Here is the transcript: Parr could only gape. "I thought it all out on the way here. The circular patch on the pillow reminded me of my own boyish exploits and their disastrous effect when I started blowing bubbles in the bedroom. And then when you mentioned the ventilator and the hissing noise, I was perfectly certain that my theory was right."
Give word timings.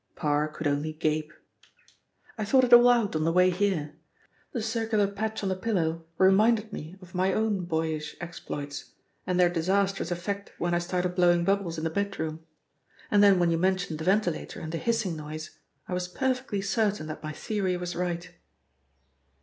Parr 0.15 0.47
could 0.47 0.65
only 0.65 0.93
gape. 0.93 1.31
"I 2.35 2.43
thought 2.43 2.63
it 2.63 2.73
all 2.73 2.89
out 2.89 3.15
on 3.15 3.23
the 3.23 3.31
way 3.31 3.51
here. 3.51 3.93
The 4.51 4.59
circular 4.63 5.05
patch 5.05 5.43
on 5.43 5.49
the 5.49 5.55
pillow 5.55 6.05
reminded 6.17 6.73
me 6.73 6.95
of 7.03 7.13
my 7.13 7.31
own 7.33 7.65
boyish 7.65 8.15
exploits 8.19 8.93
and 9.27 9.39
their 9.39 9.47
disastrous 9.47 10.09
effect 10.09 10.53
when 10.57 10.73
I 10.73 10.79
started 10.79 11.13
blowing 11.13 11.43
bubbles 11.43 11.77
in 11.77 11.83
the 11.83 11.91
bedroom. 11.91 12.39
And 13.11 13.21
then 13.21 13.37
when 13.37 13.51
you 13.51 13.59
mentioned 13.59 13.99
the 13.99 14.05
ventilator 14.05 14.59
and 14.59 14.71
the 14.71 14.79
hissing 14.79 15.15
noise, 15.15 15.59
I 15.87 15.93
was 15.93 16.07
perfectly 16.07 16.63
certain 16.63 17.05
that 17.05 17.21
my 17.21 17.31
theory 17.31 17.77
was 17.77 17.95
right." 17.95 18.31